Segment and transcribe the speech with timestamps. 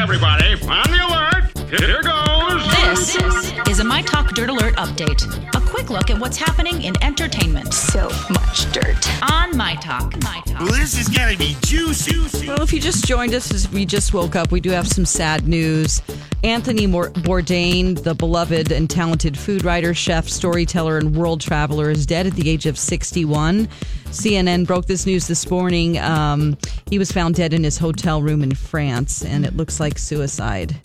[0.00, 1.68] All right, everybody, on the alert.
[1.68, 2.64] Here goes.
[2.86, 5.22] This is a My Talk Dirt Alert update.
[5.54, 7.74] A quick look at what's happening in entertainment.
[7.74, 9.30] So much dirt.
[9.30, 10.14] On My Talk.
[10.22, 10.60] My Talk.
[10.60, 12.48] Well, this is gonna be juicy.
[12.48, 15.04] Well, if you just joined us as we just woke up, we do have some
[15.04, 16.00] sad news.
[16.42, 22.26] Anthony Bourdain, the beloved and talented food writer, chef, storyteller, and world traveler, is dead
[22.26, 23.68] at the age of 61.
[24.10, 25.98] CNN broke this news this morning.
[25.98, 26.58] Um,
[26.88, 30.76] he was found dead in his hotel room in France, and it looks like suicide.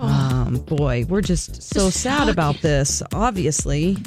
[0.00, 3.98] Um, boy, we're just so Just sad about this, obviously.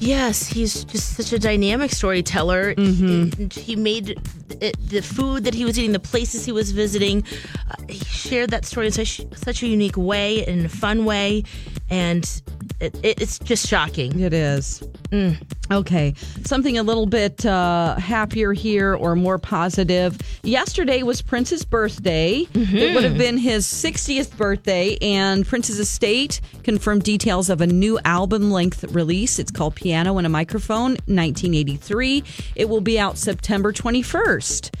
[0.00, 2.74] Yes, he's just such a dynamic storyteller.
[2.74, 3.48] Mm-hmm.
[3.50, 4.20] He, he made
[4.60, 7.24] it, the food that he was eating, the places he was visiting.
[7.70, 11.44] Uh, he shared that story in such, such a unique way, in a fun way,
[11.88, 12.42] and
[12.80, 14.20] it, it, it's just shocking.
[14.20, 14.82] It is.
[15.70, 20.18] Okay, something a little bit uh, happier here or more positive.
[20.42, 22.46] Yesterday was Prince's birthday.
[22.54, 27.98] It would have been his 60th birthday, and Prince's estate confirmed details of a new
[28.04, 29.38] album length release.
[29.38, 32.24] It's called Piano and a Microphone, 1983.
[32.56, 34.74] It will be out September 21st.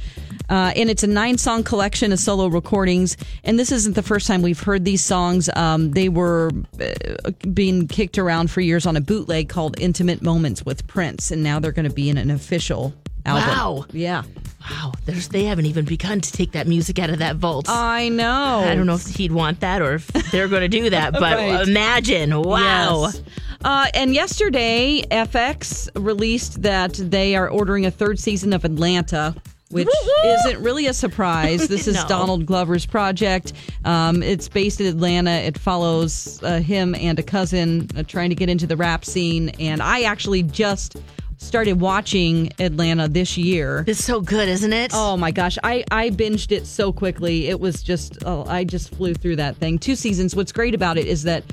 [0.48, 3.16] Uh, and it's a nine song collection of solo recordings.
[3.44, 5.48] And this isn't the first time we've heard these songs.
[5.56, 6.50] Um, they were
[6.80, 11.30] uh, being kicked around for years on a bootleg called Intimate Moments with Prince.
[11.30, 12.94] And now they're going to be in an official
[13.26, 13.48] album.
[13.48, 13.86] Wow.
[13.92, 14.22] Yeah.
[14.70, 17.66] Wow, there's they haven't even begun to take that music out of that vault.
[17.68, 18.62] I know.
[18.66, 21.20] I don't know if he'd want that or if they're going to do that, but
[21.36, 21.68] Right.
[21.68, 22.34] imagine.
[22.40, 23.02] Wow.
[23.12, 23.22] Yes.
[23.62, 29.34] Uh, and yesterday, FX released that they are ordering a third season of Atlanta.
[29.74, 29.88] Which
[30.24, 31.68] isn't really a surprise.
[31.74, 32.06] This is No.
[32.08, 33.52] Donald Glover's project.
[33.84, 35.30] Um, it's based in Atlanta.
[35.32, 39.48] It follows uh, him and a cousin uh, trying to get into the rap scene.
[39.58, 40.96] And I actually just
[41.38, 43.84] started watching Atlanta this year.
[43.86, 44.92] It's so good, isn't it?
[44.94, 47.48] Oh my gosh, I I binged it so quickly.
[47.48, 49.78] It was just oh, I just flew through that thing.
[49.78, 50.36] Two seasons.
[50.36, 51.44] What's great about it is that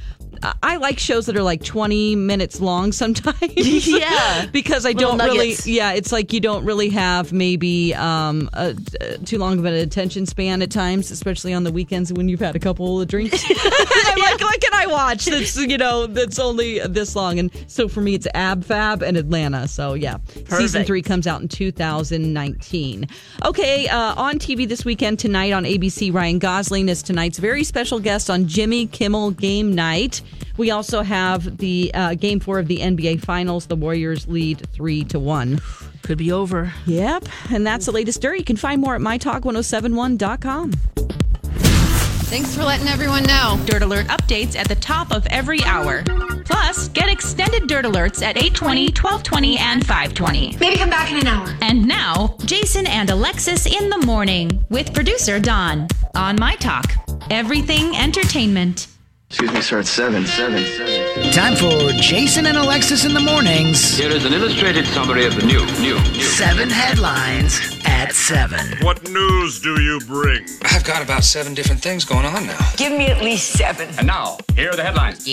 [0.43, 3.37] I- like shows that are like 20 minutes long sometimes.
[3.87, 4.45] Yeah.
[4.51, 5.65] because I Little don't nuggets.
[5.65, 9.65] really yeah, it's like you don't really have maybe um a, a- too long of
[9.65, 13.07] an attention span at times, especially on the weekends when you've had a couple of
[13.07, 13.43] drinks.
[13.49, 17.87] I'm like what can I watch that's you know that's only this long and so
[17.87, 19.67] for me it's Ab Fab and Atlanta.
[19.67, 20.17] So yeah.
[20.47, 23.07] Season 3 comes out in 2019.
[23.45, 27.99] Okay, uh, on TV this weekend tonight on ABC, Ryan Gosling is tonight's very special
[27.99, 30.21] guest on Jimmy Kimmel Game Night.
[30.57, 33.65] We also have the uh, Game Four of the NBA Finals.
[33.67, 35.61] The Warriors lead three to one.
[36.03, 36.73] Could be over.
[36.85, 38.37] Yep, and that's the latest dirt.
[38.37, 40.71] You can find more at mytalk1071.com.
[42.31, 43.59] Thanks for letting everyone know.
[43.65, 46.01] Dirt Alert updates at the top of every hour.
[46.45, 50.57] Plus, get extended Dirt Alerts at 820, 1220, and 520.
[50.57, 51.53] Maybe come back in an hour.
[51.61, 56.93] And now, Jason and Alexis in the morning with producer Don on My Talk.
[57.29, 58.87] Everything entertainment.
[59.31, 59.79] Excuse me, sir.
[59.79, 61.31] It's seven, seven, seven.
[61.31, 63.97] Time for Jason and Alexis in the mornings.
[63.97, 66.21] Here is an illustrated summary of the new, new, new.
[66.21, 68.59] Seven headlines at seven.
[68.81, 70.45] What news do you bring?
[70.63, 72.59] I've got about seven different things going on now.
[72.75, 73.87] Give me at least seven.
[73.97, 75.25] And now, here are the headlines.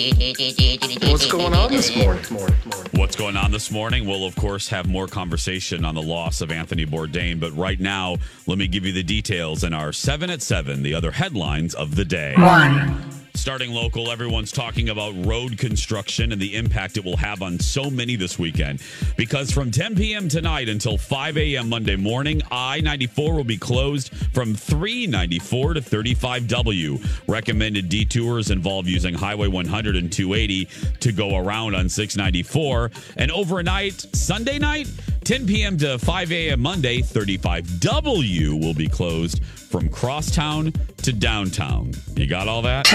[1.11, 2.23] What's going on this morning?
[2.31, 2.91] morning, morning?
[2.93, 4.07] What's going on this morning?
[4.07, 7.37] We'll, of course, have more conversation on the loss of Anthony Bourdain.
[7.37, 8.15] But right now,
[8.47, 11.97] let me give you the details in our 7 at 7, the other headlines of
[11.97, 12.33] the day.
[12.37, 13.18] One.
[13.39, 17.89] Starting local, everyone's talking about road construction and the impact it will have on so
[17.89, 18.81] many this weekend.
[19.15, 20.27] Because from 10 p.m.
[20.27, 21.69] tonight until 5 a.m.
[21.69, 27.23] Monday morning, I 94 will be closed from 394 to 35W.
[27.29, 30.65] Recommended detours involve using Highway 100 and 280
[30.99, 32.91] to go around on 694.
[33.15, 34.91] And overnight, Sunday night,
[35.23, 35.77] 10 p.m.
[35.77, 36.59] to 5 a.m.
[36.59, 40.73] Monday, 35W will be closed from crosstown
[41.03, 41.91] to downtown.
[42.15, 42.91] You got all that?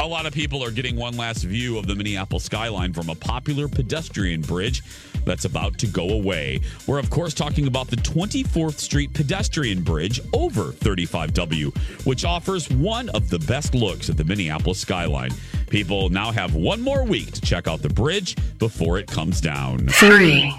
[0.00, 3.16] A lot of people are getting one last view of the Minneapolis skyline from a
[3.16, 4.82] popular pedestrian bridge
[5.24, 6.60] that's about to go away.
[6.86, 11.76] We're, of course, talking about the 24th Street pedestrian bridge over 35W,
[12.06, 15.32] which offers one of the best looks at the Minneapolis skyline.
[15.68, 19.88] People now have one more week to check out the bridge before it comes down.
[19.88, 20.54] Three.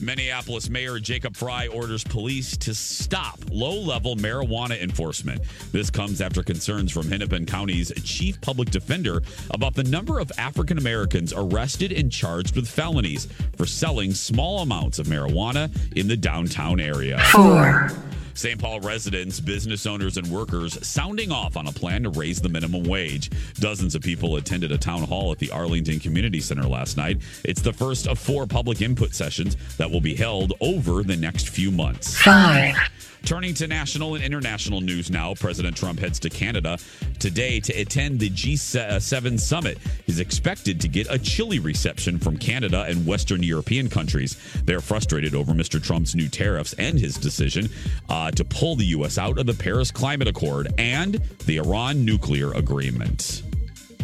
[0.00, 5.40] Minneapolis Mayor Jacob Fry orders police to stop low level marijuana enforcement.
[5.72, 10.78] This comes after concerns from Hennepin County's chief public defender about the number of African
[10.78, 13.26] Americans arrested and charged with felonies
[13.56, 17.18] for selling small amounts of marijuana in the downtown area.
[17.32, 17.90] Four.
[18.34, 18.60] St.
[18.60, 22.84] Paul residents, business owners, and workers sounding off on a plan to raise the minimum
[22.84, 23.30] wage.
[23.54, 27.22] Dozens of people attended a town hall at the Arlington Community Center last night.
[27.44, 31.48] It's the first of four public input sessions that will be held over the next
[31.48, 32.16] few months.
[32.16, 32.76] Five.
[33.24, 36.78] Turning to national and international news now, President Trump heads to Canada
[37.18, 39.78] today to attend the G7 summit.
[40.04, 44.36] He's expected to get a chilly reception from Canada and Western European countries.
[44.66, 45.82] They're frustrated over Mr.
[45.82, 47.70] Trump's new tariffs and his decision
[48.10, 49.16] uh, to pull the U.S.
[49.16, 51.14] out of the Paris Climate Accord and
[51.46, 53.42] the Iran nuclear agreement.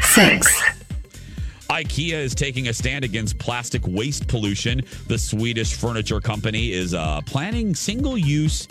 [0.01, 0.63] Six.
[1.69, 4.81] IKEA is taking a stand against plastic waste pollution.
[5.09, 8.67] The Swedish furniture company is uh, planning single use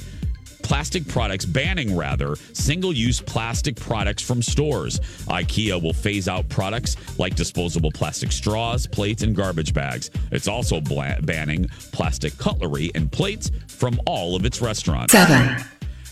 [0.69, 5.00] plastic products, banning rather, single use plastic products from stores.
[5.25, 10.12] IKEA will phase out products like disposable plastic straws, plates, and garbage bags.
[10.31, 15.12] It's also bla- banning plastic cutlery and plates from all of its restaurants.
[15.12, 15.57] Seven.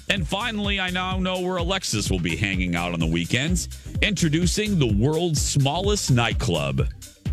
[0.10, 3.70] And finally, I now know where Alexis will be hanging out on the weekends.
[4.02, 6.88] Introducing the world's smallest nightclub.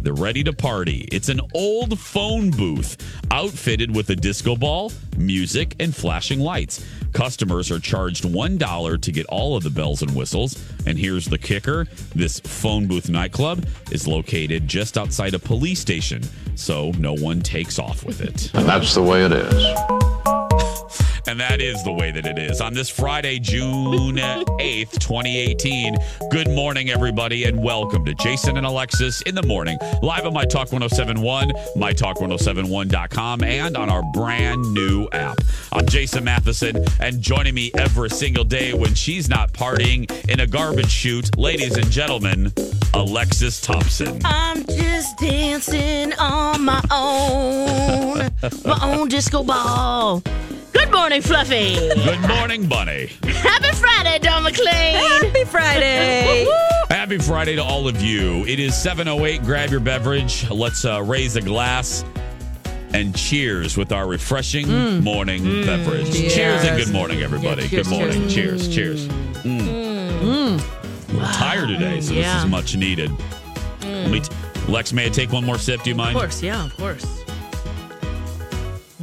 [0.04, 1.08] They're ready to party.
[1.10, 2.98] It's an old phone booth
[3.30, 6.84] outfitted with a disco ball, music, and flashing lights.
[7.14, 10.62] Customers are charged $1 to get all of the bells and whistles.
[10.84, 16.22] And here's the kicker this phone booth nightclub is located just outside a police station,
[16.54, 18.52] so no one takes off with it.
[18.52, 20.03] And that's the way it is.
[21.34, 22.60] And that is the way that it is.
[22.60, 25.96] On this Friday, June 8th, 2018.
[26.30, 30.44] Good morning, everybody, and welcome to Jason and Alexis in the morning, live on My
[30.44, 35.38] Talk 1071, MyTalk1071.com, and on our brand new app.
[35.72, 40.46] I'm Jason Matheson, and joining me every single day when she's not partying in a
[40.46, 42.52] garbage chute, ladies and gentlemen,
[42.94, 44.20] Alexis Thompson.
[44.24, 48.30] I'm just dancing on my own,
[48.64, 50.22] my own disco ball.
[50.74, 51.76] Good morning, Fluffy.
[51.76, 53.06] Good morning, Bunny.
[53.22, 54.96] Happy Friday, Don McLean.
[54.96, 56.46] Happy Friday.
[56.90, 58.44] Happy Friday to all of you.
[58.44, 59.44] It is 7.08.
[59.44, 60.48] Grab your beverage.
[60.50, 62.04] Let's uh, raise a glass
[62.92, 65.02] and cheers with our refreshing mm.
[65.02, 65.64] morning mm.
[65.64, 66.12] beverage.
[66.12, 67.62] Cheers and good morning, everybody.
[67.62, 68.28] Yeah, cheers, good morning.
[68.28, 69.08] Cheers, cheers.
[69.08, 69.60] Mm.
[70.20, 71.14] mm.
[71.14, 72.34] We're tired today, so Yeah.
[72.34, 73.10] this is much needed.
[73.82, 74.34] Let me t-
[74.68, 75.82] Lex, may I take one more sip?
[75.82, 76.16] Do you mind?
[76.16, 77.23] Of course, yeah, of course.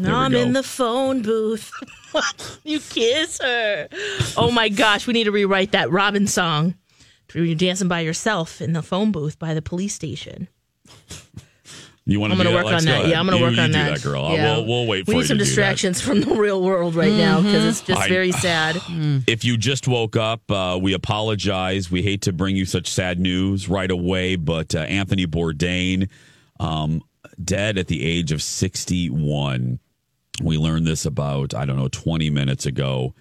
[0.03, 1.71] There I'm in the phone booth.
[2.63, 3.87] you kiss her.
[4.37, 6.75] Oh my gosh, we need to rewrite that Robyn song.
[7.33, 10.49] You're dancing by yourself in the phone booth by the police station.
[12.05, 12.83] You want to I'm gonna work Lex?
[12.83, 13.07] on that.
[13.07, 14.01] Yeah, I'm gonna work on that.
[14.01, 14.31] girl.
[14.31, 14.57] Yeah.
[14.57, 17.63] We'll, we'll wait We need some to distractions from the real world right now because
[17.63, 18.81] it's just I- very sad.
[19.27, 21.91] If you just woke up, uh, we apologize.
[21.91, 26.09] We hate to bring you such sad news right away, but uh, Anthony Bourdain,
[26.59, 27.01] um,
[27.43, 29.79] dead at the age of 61.
[30.41, 33.13] We learned this about, I don't know, 20 minutes ago.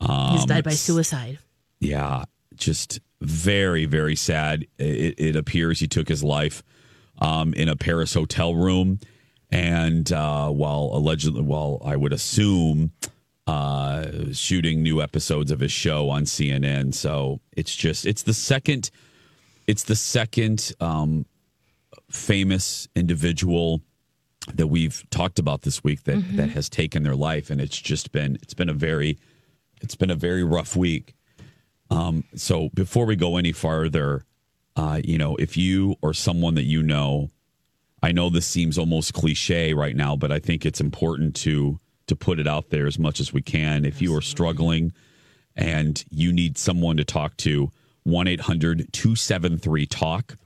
[0.00, 1.38] Um, He's died by suicide.
[1.80, 4.66] Yeah, just very, very sad.
[4.78, 6.62] It, it appears he took his life
[7.18, 9.00] um, in a Paris hotel room.
[9.50, 12.92] And uh, while allegedly, while I would assume
[13.46, 16.92] uh, shooting new episodes of his show on CNN.
[16.94, 18.90] So it's just, it's the second,
[19.66, 21.26] it's the second um,
[22.10, 23.82] famous individual
[24.54, 26.36] that we've talked about this week that, Mm-hmm.
[26.36, 27.50] that has taken their life.
[27.50, 29.18] And it's just been, it's been a very,
[29.80, 31.14] it's been a very rough week.
[31.90, 34.24] Um, so before we go any farther,
[34.76, 37.30] uh, you know, if you or someone that you know,
[38.02, 42.14] I know this seems almost cliche right now, but I think it's important to to
[42.14, 43.84] put it out there as much as we can.
[43.84, 44.92] If you are struggling
[45.56, 47.70] and you need someone to talk to,
[48.04, 50.36] 1 800 273 TALK.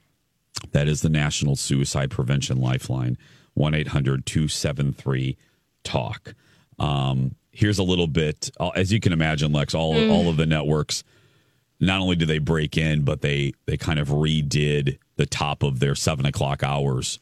[0.71, 3.17] That is the National Suicide Prevention Lifeline.
[3.53, 5.37] 1 800 273
[5.83, 6.33] TALK.
[6.79, 10.45] Um, here's a little bit, uh, as you can imagine, Lex, all, all of the
[10.45, 11.03] networks
[11.81, 15.79] not only do they break in, but they they kind of redid the top of
[15.79, 17.19] their seven o'clock hours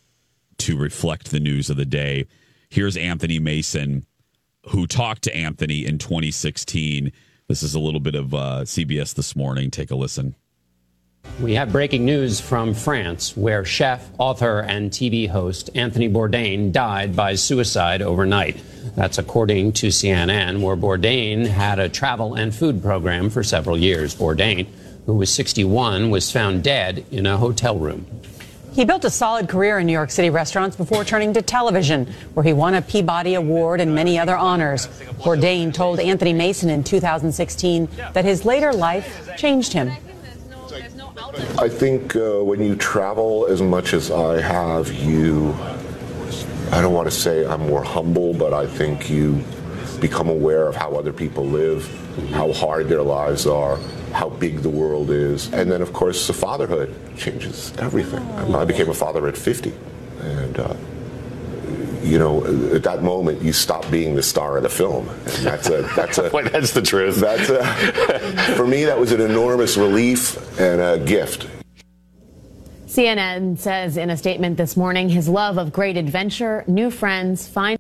[0.60, 2.28] to reflect the news of the day.
[2.70, 4.06] Here's Anthony Mason,
[4.68, 7.12] who talked to Anthony in 2016.
[7.48, 9.72] This is a little bit of uh, CBS this morning.
[9.72, 10.36] Take a listen.
[11.42, 17.16] We have breaking news from France, where chef, author, and TV host Anthony Bourdain died
[17.16, 18.62] by suicide overnight.
[18.98, 24.14] That's according to CNN, where Bourdain had a travel and food program for several years.
[24.16, 24.68] Bourdain,
[25.06, 28.06] who was 61, was found dead in a hotel room.
[28.74, 32.44] He built a solid career in New York City restaurants before turning to television, where
[32.44, 34.88] he won a Peabody Award and many other honors.
[35.22, 39.90] Bourdain told Anthony Mason in 2016 that his later life changed him.
[41.58, 45.54] I think uh, when you travel as much as I have, you,
[46.72, 49.44] I don't want to say I'm more humble, but I think you
[50.00, 51.86] become aware of how other people live,
[52.32, 53.78] how hard their lives are,
[54.14, 55.52] how big the world is.
[55.52, 58.26] And then, of course, the fatherhood changes everything.
[58.56, 59.74] I became a father at 50.
[60.22, 60.76] And, uh,
[62.04, 65.10] you know, at that moment, you stop being the star of the film.
[65.10, 67.16] And that's a, that's a, that's the truth.
[67.16, 67.66] That's a,
[68.56, 71.48] for me, that was an enormous relief and a gift.
[72.88, 77.79] CNN says in a statement this morning his love of great adventure, new friends, fine.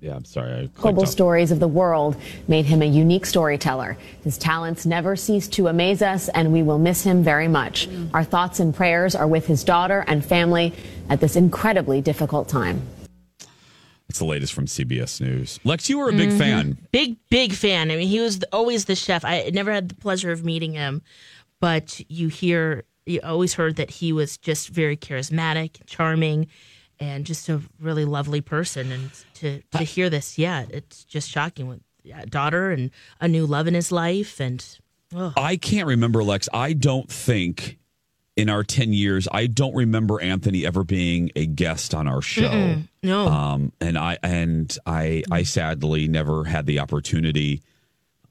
[0.00, 0.52] Yeah, I'm sorry.
[0.52, 2.16] I Global clicked stories of the world
[2.48, 3.98] made him a unique storyteller.
[4.24, 7.86] His talents never cease to amaze us, and we will miss him very much.
[8.14, 10.72] Our thoughts and prayers are with his daughter and family
[11.10, 12.80] at this incredibly difficult time.
[14.08, 15.60] That's the latest from CBS News.
[15.64, 16.38] Lex, you were a big Mhm.
[16.38, 16.78] fan.
[16.90, 17.90] Big, big fan.
[17.90, 19.24] I mean, he was always the chef.
[19.24, 21.02] I never had the pleasure of meeting him,
[21.60, 26.48] but you hear, you always heard that he was just very charismatic, charming,
[27.00, 28.92] and just a really lovely person.
[28.92, 31.80] And to, to hear this, yeah, it's just shocking with
[32.14, 32.90] a daughter and
[33.20, 34.38] a new love in his life.
[34.40, 34.64] And
[35.14, 36.48] oh, I can't remember, Lex.
[36.52, 37.78] I don't think
[38.36, 42.48] in our 10 years, I don't remember Anthony ever being a guest on our show.
[42.48, 42.88] Mm-mm.
[43.02, 43.26] No.
[43.26, 47.62] Um, and I and I I sadly never had the opportunity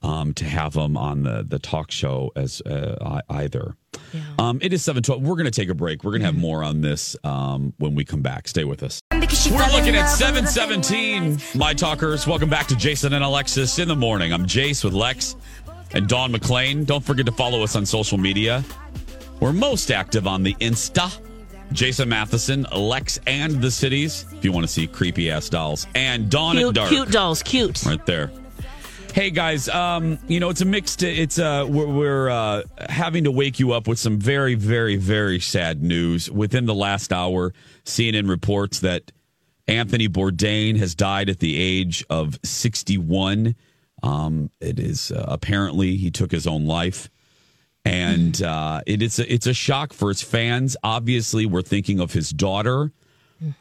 [0.01, 3.49] um, to have him on the the talk show as uh, I-
[3.93, 4.23] either.
[4.37, 5.21] Um, it is 712.
[5.21, 6.03] We're going to take a break.
[6.03, 8.47] We're going to have more on this um, when we come back.
[8.47, 9.01] Stay with us.
[9.11, 12.25] We're looking at 717, my talkers.
[12.27, 14.33] Welcome back to Jason and Alexis in the morning.
[14.33, 15.35] I'm Jace with Lex
[15.91, 16.85] and Dawn McClain.
[16.85, 18.63] Don't forget to follow us on social media.
[19.39, 21.19] We're most active on the Insta.
[21.71, 24.25] Jason Matheson, Lex and the cities.
[24.33, 25.85] If you want to see creepy ass dolls.
[25.93, 26.89] And Dawn cute, Dark.
[26.89, 27.85] cute dolls, cute.
[27.85, 28.31] Right there.
[29.13, 31.01] Hey guys, um, you know it's a mixed.
[31.01, 35.39] It's uh, we're, we're uh, having to wake you up with some very, very, very
[35.39, 36.29] sad news.
[36.29, 37.53] Within the last hour,
[37.85, 39.11] CNN reports that
[39.67, 43.55] Anthony Bourdain has died at the age of 61.
[44.03, 47.09] Um, it is uh, apparently he took his own life,
[47.83, 50.77] and uh, it is a, it's a shock for his fans.
[50.83, 52.91] Obviously, we're thinking of his daughter,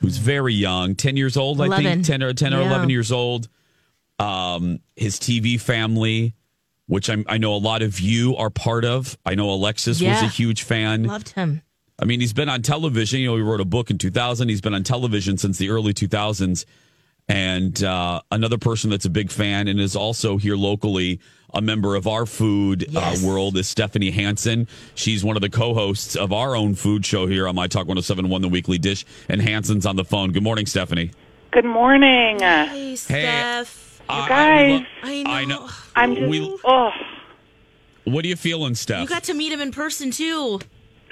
[0.01, 2.61] who's very young, 10 years old, I think, 10 or 10 or.
[2.61, 3.49] 11 years old
[4.19, 6.35] um, his TV family,
[6.87, 9.17] which I'm, I know a lot of you are part of.
[9.25, 11.05] I know Alexis was a huge fan.
[11.05, 11.63] Loved him.
[12.01, 13.21] I mean, he's been on television.
[13.21, 14.49] You know, he wrote a book in 2000.
[14.49, 16.65] He's been on television since the early 2000s.
[17.31, 21.21] And uh, another person that's a big fan and is also here locally,
[21.53, 23.23] a member of our food Yes.
[23.23, 24.67] uh, world, is Stephanie Hansen.
[24.95, 27.87] She's one of the co hosts of our own food show here on My Talk
[27.87, 29.05] 1071, The Weekly Dish.
[29.29, 30.33] And Hansen's on the phone.
[30.33, 31.11] Good morning, Stephanie.
[31.51, 32.39] Good morning.
[32.41, 33.85] Hey, Steph.
[33.85, 35.31] You I- guys, I know.
[35.31, 35.69] I know.
[35.97, 36.29] I'm just.
[36.29, 36.91] We- oh,
[38.05, 39.01] What are you feeling, Steph?
[39.03, 40.61] You got to meet him in person too.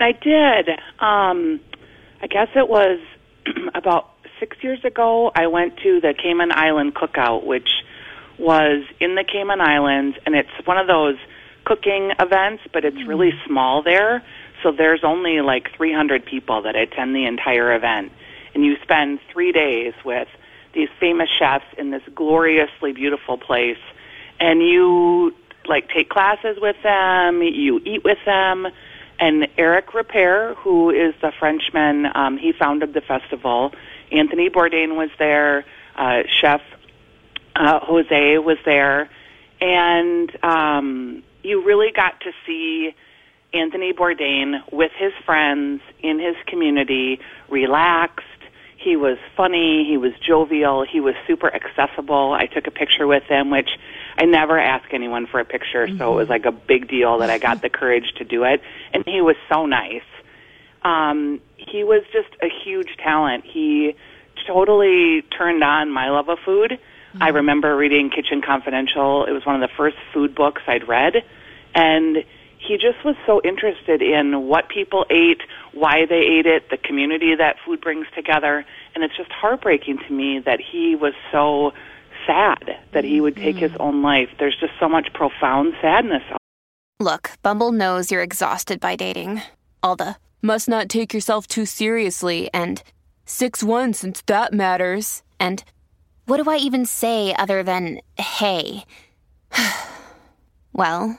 [0.00, 0.68] I did.
[1.00, 1.60] Um,
[2.22, 2.98] I guess it was
[3.74, 4.10] about
[4.40, 5.30] six years ago.
[5.34, 7.68] I went to the Cayman Island Cookout, which
[8.38, 11.16] was in the Cayman Islands, and it's one of those
[11.64, 14.22] cooking events, but it's really small there.
[14.62, 18.12] So there's only like 300 people that attend the entire event,
[18.54, 20.28] and you spend three days with
[20.76, 23.82] these famous chefs in this gloriously beautiful place,
[24.38, 25.34] and you
[25.66, 28.68] like take classes with them, you eat with them,
[29.18, 33.72] and Eric Ripert, who is the Frenchman, um, he founded the festival.
[34.12, 35.64] Anthony Bourdain was there.
[35.96, 36.60] Uh, Chef
[37.56, 39.08] uh, Jose was there,
[39.60, 42.94] and um, you really got to see
[43.54, 48.25] Anthony Bourdain with his friends in his community, relaxed.
[48.86, 49.84] He was funny.
[49.84, 50.84] He was jovial.
[50.84, 52.32] He was super accessible.
[52.32, 53.70] I took a picture with him, which
[54.16, 57.28] I never ask anyone for a picture, so it was like a big deal that
[57.28, 58.62] I got the courage to do it.
[58.92, 60.04] And he was so nice.
[60.82, 63.44] Um, he was just a huge talent.
[63.44, 63.96] He
[64.46, 66.78] totally turned on my love of food.
[67.20, 69.24] I remember reading Kitchen Confidential.
[69.24, 71.24] It was one of the first food books I'd read,
[71.74, 72.18] and
[72.66, 75.40] he just was so interested in what people ate,
[75.72, 80.12] why they ate it, the community that food brings together, and it's just heartbreaking to
[80.12, 81.72] me that he was so
[82.26, 83.82] sad that he would take his mm-hmm.
[83.82, 84.28] own life.
[84.38, 86.22] There's just so much profound sadness.
[86.98, 89.42] Look, Bumble knows you're exhausted by dating.
[89.82, 92.82] All the must not take yourself too seriously and
[93.26, 95.22] 6 1 since that matters.
[95.38, 95.62] And
[96.26, 98.84] what do I even say other than hey?
[100.72, 101.18] well,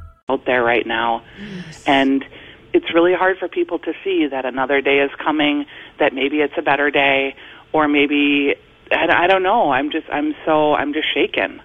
[0.29, 1.23] Out there right now.
[1.85, 2.23] And
[2.73, 5.65] it's really hard for people to see that another day is coming,
[5.99, 7.35] that maybe it's a better day,
[7.73, 8.55] or maybe,
[8.91, 9.71] I, I don't know.
[9.71, 11.61] I'm just, I'm so, I'm just shaken.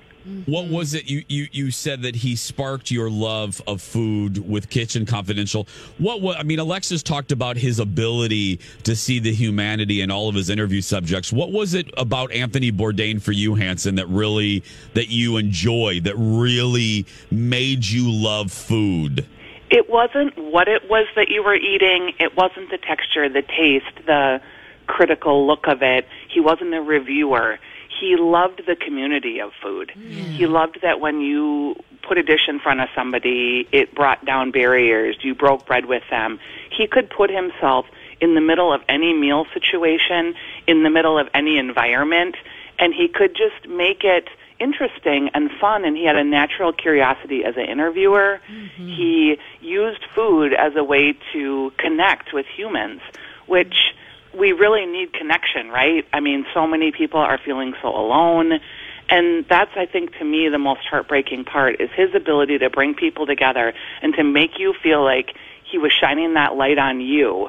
[0.46, 0.74] What mm-hmm.
[0.74, 5.06] was it you, you you said that he sparked your love of food with Kitchen
[5.06, 5.68] Confidential?
[5.98, 10.28] What was I mean Alexis talked about his ability to see the humanity in all
[10.28, 11.32] of his interview subjects.
[11.32, 14.62] What was it about Anthony Bourdain for you Hansen that really
[14.94, 19.26] that you enjoyed that really made you love food?
[19.70, 22.12] It wasn't what it was that you were eating.
[22.18, 24.40] It wasn't the texture, the taste, the
[24.86, 26.06] critical look of it.
[26.28, 27.58] He wasn't a reviewer.
[28.00, 29.90] He loved the community of food.
[29.90, 31.76] He loved that when you
[32.06, 35.16] put a dish in front of somebody, it brought down barriers.
[35.22, 36.38] You broke bread with them.
[36.70, 37.86] He could put himself
[38.20, 40.34] in the middle of any meal situation,
[40.66, 42.36] in the middle of any environment,
[42.78, 47.44] and he could just make it interesting and fun and he had a natural curiosity
[47.44, 48.40] as an interviewer.
[48.50, 48.88] Mm-hmm.
[48.88, 53.02] He used food as a way to connect with humans,
[53.46, 53.94] which
[54.36, 56.06] we really need connection, right?
[56.12, 58.60] I mean, so many people are feeling so alone.
[59.08, 62.94] And that's, I think, to me, the most heartbreaking part is his ability to bring
[62.94, 63.72] people together
[64.02, 67.48] and to make you feel like he was shining that light on you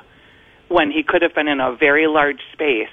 [0.67, 2.89] when he could have been in a very large space.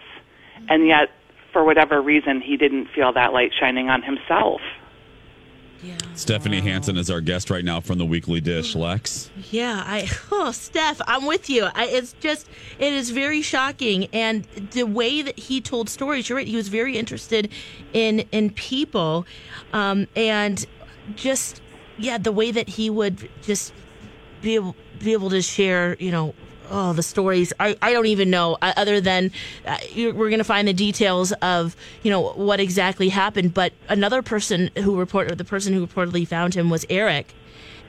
[0.68, 1.10] And yet,
[1.52, 4.60] for whatever reason, he didn't feel that light shining on himself.
[6.14, 8.74] Stephanie Hansen is our guest right now from the Weekly Dish.
[8.74, 9.30] Lex.
[9.50, 11.64] Yeah, I oh Steph, I'm with you.
[11.74, 16.28] I, it's just it is very shocking, and the way that he told stories.
[16.28, 16.46] You're right.
[16.46, 17.50] He was very interested
[17.92, 19.26] in in people,
[19.72, 20.64] um, and
[21.16, 21.60] just
[21.98, 23.72] yeah, the way that he would just
[24.40, 25.96] be able be able to share.
[25.98, 26.34] You know.
[26.70, 27.52] Oh, the stories.
[27.60, 28.56] I, I don't even know.
[28.60, 29.30] Uh, other than
[29.66, 33.54] uh, we're going to find the details of you know what exactly happened.
[33.54, 37.34] But another person who reported the person who reportedly found him was Eric,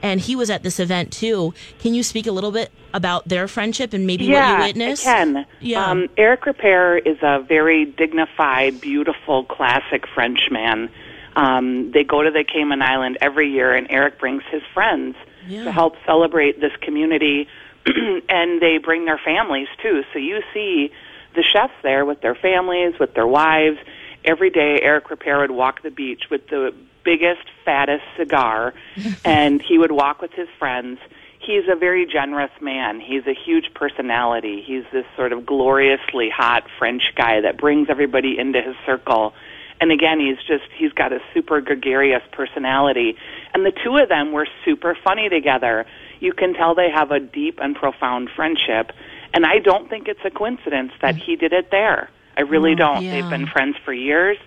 [0.01, 1.53] and he was at this event too.
[1.79, 5.05] Can you speak a little bit about their friendship and maybe yeah, what you witnessed?
[5.05, 5.45] I can.
[5.61, 5.85] Yeah.
[5.85, 10.89] Um, Eric Ripert is a very dignified, beautiful, classic Frenchman.
[11.35, 15.15] Um, they go to the Cayman Island every year, and Eric brings his friends
[15.49, 17.47] to help celebrate this community,
[18.29, 20.03] and they bring their families too.
[20.13, 20.91] So you see
[21.35, 23.77] the chefs there with their families, with their wives.
[24.23, 28.73] Every day, Eric Ripert would walk the beach with the biggest, fattest cigar,
[29.25, 30.99] and he would walk with his friends.
[31.39, 32.99] He's a very generous man.
[32.99, 34.63] He's a huge personality.
[34.65, 39.35] He's this sort of gloriously hot French guy that brings everybody into his circle.
[39.79, 43.15] And again, he's just, he's got a super gregarious personality.
[43.53, 45.85] And the two of them were super funny together.
[46.19, 48.91] You can tell they have a deep and profound friendship.
[49.33, 52.09] And I don't think it's a coincidence that he did it there.
[52.37, 53.03] I really Oh, don't.
[53.03, 53.11] yeah.
[53.21, 54.37] They've been friends for years.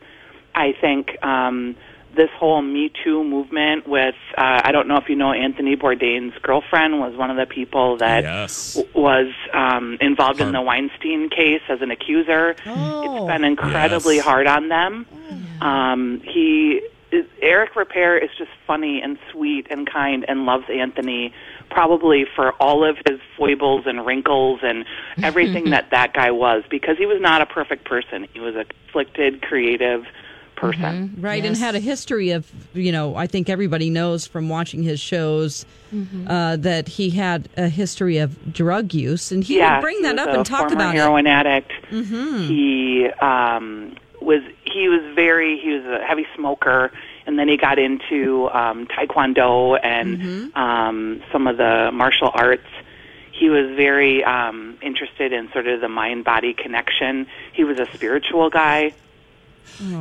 [0.55, 1.77] I think um,
[2.17, 6.37] this whole Me Too movement with, uh, I don't know if you know Anthony Bourdain's
[6.43, 8.75] girlfriend was one of the people that Yes.
[8.75, 12.57] w- was um, involved in the Weinstein case as an accuser.
[12.65, 14.25] It's been incredibly Yes.
[14.25, 15.07] hard on them.
[15.61, 16.81] Um, he
[17.41, 21.33] Eric Ripert is just funny and sweet and kind and loves Anthony
[21.71, 24.85] probably for all of his foibles and wrinkles and
[25.23, 28.27] everything that that guy was because he was not a perfect person.
[28.33, 30.07] He was a conflicted, creative
[30.59, 31.17] person.
[31.21, 35.01] Right, and had a history of, you know, I think everybody knows from watching his
[35.01, 35.65] shows
[36.27, 40.19] uh, that he had a history of drug use, and he yeah, would bring that
[40.19, 41.71] up a and talk former about heroin addict.
[41.71, 41.95] it.
[41.95, 42.49] Mm-hmm.
[42.49, 46.93] He um, was he was very he was a heavy smoker,
[47.29, 50.59] and then he got into um, taekwondo and Mm-hmm.
[50.59, 52.67] um, some of the martial arts.
[53.31, 57.27] He was very um, interested in sort of the mind body connection.
[57.53, 58.95] He was a spiritual guy.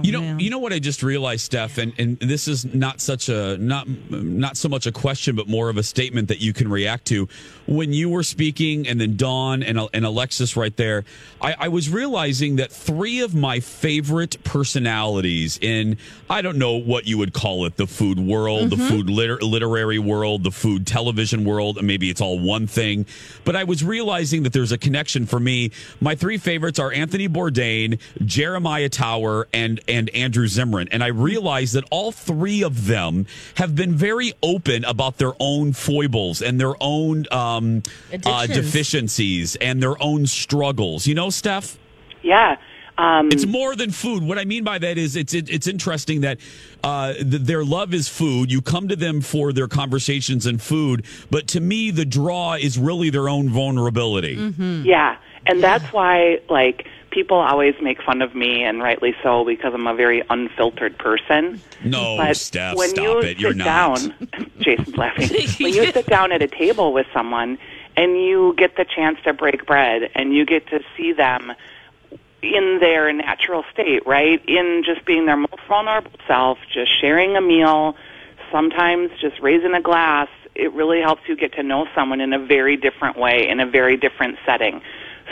[0.02, 3.30] You know, you know what I just realized, Steph, and, and this is not such
[3.30, 6.68] a not not so much a question, but more of a statement that you can
[6.70, 7.28] react to.
[7.68, 11.04] When you were speaking, and then Dawn and and Alexis right there,
[11.42, 15.98] I, I was realizing that three of my favorite personalities in
[16.30, 18.88] I don't know what you would call it, the food world, the Mhm.
[18.90, 23.06] food liter- literary world, the food television world, and maybe it's all one thing.
[23.44, 25.72] But I was realizing that there's a connection for me.
[26.00, 30.88] My three favorites are Anthony Bourdain, Jeremiah Tower, and and Andrew Zimmern.
[30.92, 35.74] And I realized that all three of them have been very open about their own
[35.74, 37.84] foibles and their own um,
[38.26, 41.08] uh, deficiencies and their own struggles.
[41.08, 41.78] You know, Steph.
[42.22, 42.58] Yeah.
[43.00, 44.24] Um, it's more than food.
[44.24, 46.40] What I mean by that is it's it, it's interesting that
[46.84, 48.52] uh, th- their love is food.
[48.52, 52.80] You come to them for their conversations and food, but to me, the draw is
[52.80, 54.34] really their own vulnerability.
[54.84, 59.74] Yeah, and that's why like people always make fun of me, and rightly so, because
[59.74, 61.62] I'm a very unfiltered person.
[61.84, 63.22] No, But Steph, when stop you it.
[63.24, 63.66] sit You're not.
[63.66, 64.14] down,
[64.60, 65.30] Jason's laughing.
[65.60, 67.58] when you sit down at a table with someone
[67.96, 71.54] and you get the chance to break bread and you get to see them
[72.42, 74.44] in their natural state, right?
[74.48, 77.96] In just being their most vulnerable self, just sharing a meal,
[78.52, 82.40] sometimes just raising a glass, it really helps you get to know someone in a
[82.40, 84.82] very different way, in a very different setting.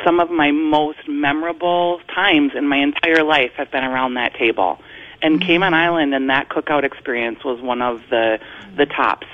[0.03, 4.79] Some of my most memorable times in my entire life have been around that table.
[5.21, 5.47] And mm-hmm.
[5.47, 8.39] Cayman Island and that cookout experience was one of the
[8.75, 9.27] the tops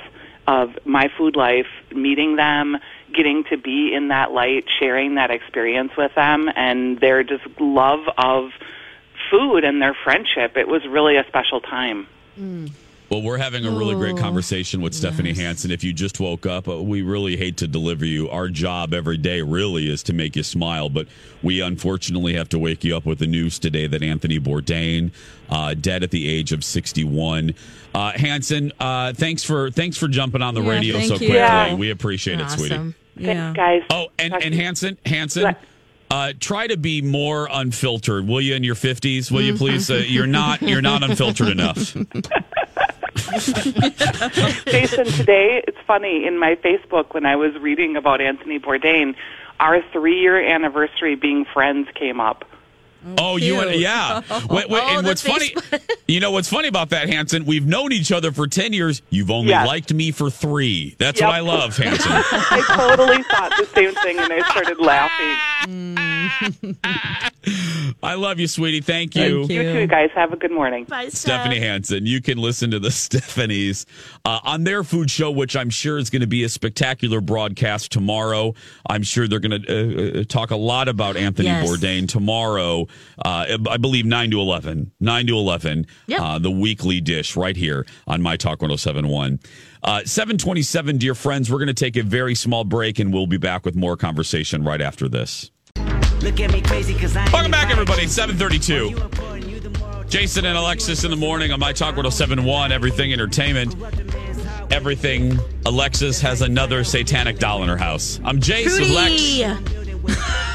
[0.47, 2.78] of my food life, meeting them,
[3.13, 8.02] getting to be in that light, sharing that experience with them and their just love
[8.17, 8.52] of
[9.30, 10.58] food and their friendship.
[10.58, 12.08] It was really a special time.
[12.39, 12.71] Mm.
[13.12, 15.69] Well, we're having a really great conversation with Stephanie Hansen.
[15.69, 18.30] If you just woke up, uh, we really hate to deliver you.
[18.30, 21.08] Our job every day really is to make you smile, but
[21.43, 25.12] we unfortunately have to wake you up with the news today that Anthony Bourdain,
[25.50, 27.54] uh, dead at the age of 61.
[27.93, 31.17] Uh, Hansen, uh, thanks for thanks for jumping on the Yeah, radio so you.
[31.17, 31.36] quickly.
[31.36, 31.74] Yeah.
[31.76, 32.76] We appreciate it, sweetie.
[32.76, 32.95] Awesome.
[33.19, 33.82] Thanks, guys.
[33.89, 35.54] Oh, and, and Hansen, Hansen,
[36.10, 38.56] uh, try to be more unfiltered, will you?
[38.56, 39.91] In your fifties, will you please?
[39.91, 40.62] Uh, you're not.
[40.62, 41.93] You're not unfiltered enough.
[44.65, 49.15] Jason, today it's funny in my Facebook when I was reading about Anthony Bourdain,
[49.60, 52.45] our three-year anniversary being friends came up.
[53.18, 54.22] Oh, you and yeah.
[54.50, 55.54] Wait, wait, Oh, and what's funny,
[56.08, 57.46] you know what's funny about that, Hansen?
[57.46, 59.02] We've known each other for ten years.
[59.10, 59.66] You've only Yes.
[59.68, 60.96] liked me for three.
[61.00, 61.28] That's Yep.
[61.28, 62.12] what I love, Hansen.
[62.12, 65.38] I totally thought the same thing, and I started laughing.
[68.04, 68.82] I love you, sweetie.
[68.82, 69.42] Thank you.
[69.42, 70.10] You too, guys.
[70.16, 70.86] Have a good morning.
[70.86, 72.06] Bye, Stephanie Hansen.
[72.06, 73.86] You can listen to the Stephanies
[74.26, 77.92] uh, on their food show, which I'm sure is going to be a spectacular broadcast
[77.92, 78.54] tomorrow.
[78.90, 81.68] I'm sure they're going to uh, uh, talk a lot about Anthony Yes.
[81.68, 82.88] Bourdain tomorrow.
[83.23, 84.91] Uh, I believe 9 to 11.
[84.99, 85.88] 9 to 11.
[86.08, 86.21] Yep.
[86.21, 89.39] Uh, the weekly dish right here on My Talk 1071.
[89.84, 93.38] Uh, 727, dear friends, we're going to take a very small break and we'll be
[93.38, 95.51] back with more conversation right after this.
[96.21, 98.08] Look at me crazy because I Welcome back, everybody.
[98.08, 100.08] 732.
[100.08, 103.75] Jason and Alexis in the morning on My Talk 1071, Everything Entertainment.
[104.71, 105.39] Everything.
[105.65, 108.19] Alexis has another satanic doll in her house.
[108.23, 109.81] I'm Jace with Lex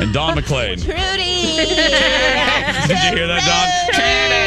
[0.01, 0.83] and Don McClain.
[0.83, 1.57] Trudy.
[2.87, 3.67] Did you hear that, Don?
[3.95, 4.47] Trudy!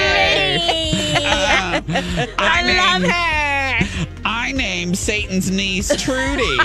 [2.38, 3.40] I love her.
[4.26, 6.44] I named Satan's niece Trudy.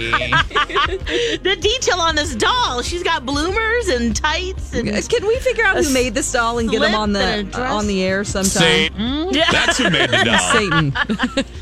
[1.39, 2.83] the detail on this doll.
[2.83, 4.89] She's got bloomers and tights and.
[4.89, 7.25] Uh, can we figure out who made this doll and get him slip on the
[7.25, 7.73] uh, dress?
[7.73, 8.51] on the air sometime?
[8.51, 8.97] Satan.
[8.97, 9.33] Hmm?
[9.33, 10.39] That's who made the doll.
[10.53, 10.91] Satan.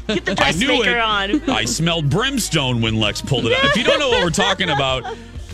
[0.09, 1.51] Get the dressmaker on.
[1.51, 3.65] I smelled brimstone when Lex pulled it out.
[3.65, 5.05] If you don't know what we're talking about,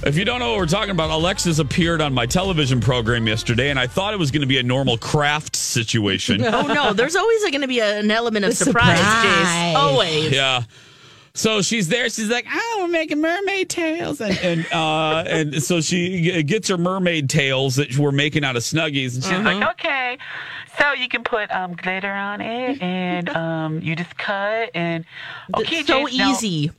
[0.04, 3.70] if you don't know what we're talking about, Alexis appeared on my television program yesterday,
[3.70, 6.42] and I thought it was going to be a normal craft situation.
[6.44, 9.74] oh no, there's always going to be an element of surprise, Jace.
[9.74, 10.30] Always.
[10.32, 10.62] Yeah.
[11.34, 12.08] So she's there.
[12.10, 16.76] She's like, "Oh, we're making mermaid tails," and and uh, and so she gets her
[16.78, 19.42] mermaid tails that we're making out of snuggies, and she's Uh-huh.
[19.58, 20.18] like, Okay,
[20.80, 25.04] so you can put um, glitter on it, and um, you just cut and
[25.56, 26.70] okay, It's so Jace, now- easy.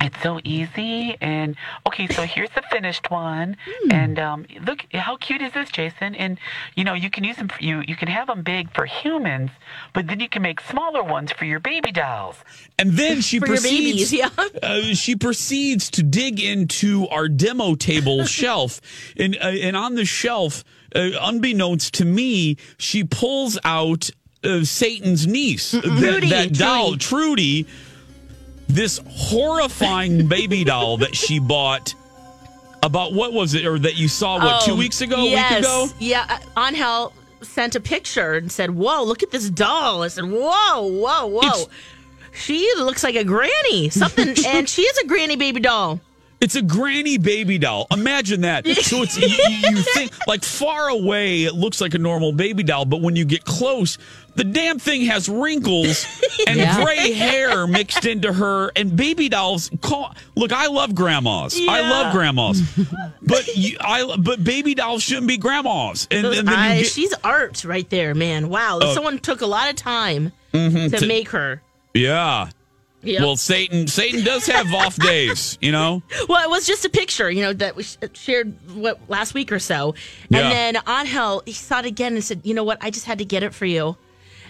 [0.00, 3.90] It's so easy, and okay, so here's the finished one, Hmm.
[3.92, 6.14] and um, look how cute is this, Jason?
[6.14, 6.38] And
[6.76, 7.48] you know you can use them.
[7.48, 9.50] For, you you can have them big for humans,
[9.92, 12.36] but then you can make smaller ones for your baby dolls.
[12.78, 14.10] And then she For your proceeds.
[14.10, 14.30] babies, yeah.
[14.62, 18.80] uh, she proceeds to dig into our demo table shelf,
[19.16, 20.62] and uh, and on the shelf,
[20.94, 24.08] uh, unbeknownst to me, she pulls out
[24.44, 27.64] uh, Satan's niece, that, Trudy, that doll, Trudy.
[27.64, 27.66] Trudy.
[28.74, 31.94] This horrifying baby doll that she bought
[32.82, 35.50] About what was it, or that you saw what two Oh, weeks ago, a yes.
[35.50, 35.88] week ago?
[35.98, 40.24] Yeah, uh, Angel sent a picture and said, "Whoa, look at this doll." I said,
[40.24, 41.66] "Whoa, whoa, whoa."
[42.32, 46.00] she looks like a granny, something, and she is a granny baby doll.
[46.40, 47.86] It's a granny baby doll.
[47.90, 48.66] Imagine that.
[48.90, 52.62] So it's you, you you think like far away, it looks like a normal baby
[52.62, 53.98] doll, but when you get close,
[54.36, 56.06] the damn thing has wrinkles
[56.48, 56.82] and Yeah.
[56.82, 58.72] gray hair mixed into her.
[58.74, 60.14] And baby dolls call.
[60.34, 61.54] Look, I love grandmas.
[61.68, 62.62] I love grandmas,
[63.22, 66.08] but you, I but baby dolls shouldn't be grandmas.
[66.10, 68.48] And, and eyes, get, she's art right there, man.
[68.48, 68.94] Wow, Oh.
[68.94, 71.60] someone took a lot of time Mhm, to, to- make her.
[71.94, 72.48] yeah.
[73.02, 73.20] Yep.
[73.22, 76.02] Well, Satan Satan does have off days, you know.
[76.28, 79.58] Well, it was just a picture, you know, that we shared what last week or
[79.58, 79.94] so.
[80.28, 80.40] Yeah.
[80.50, 82.78] And then Angel, he saw it again and said, "You know what?
[82.82, 83.96] I just had to get it for you."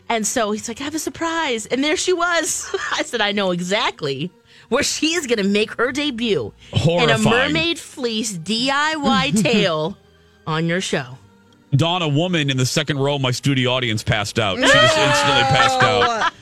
[0.09, 2.75] And so he's like, "I have a surprise." And there she was.
[2.93, 4.33] I said, "I know exactly
[4.69, 9.97] where she is going to make her debut in a mermaid fleece DIY tail
[10.47, 11.19] on your show."
[11.73, 14.57] Dawn, a woman in the second row of my studio audience passed out.
[14.57, 16.33] She just instantly passed out.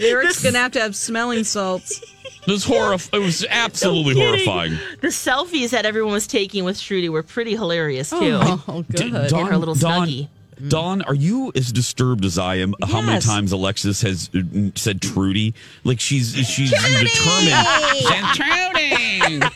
[0.00, 2.00] Eric's gonna have to have smelling salts.
[2.46, 4.78] It was horrif- It was absolutely No horrifying.
[5.02, 8.16] The selfies that everyone was taking with Trudy were pretty hilarious too.
[8.42, 10.28] Oh, D- In her little Dawn, snuggie.
[10.68, 12.74] Dawn, are you as disturbed as I am?
[12.82, 14.40] How many times Alexis has uh,
[14.74, 15.54] said Trudy?
[15.84, 17.10] Like she's she's determined.
[17.10, 19.40] Saying, Trudy.